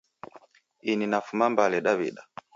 [0.89, 2.21] Ini nafuma mbale dawida